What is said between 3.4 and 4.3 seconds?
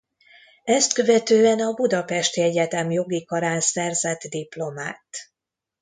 szerzett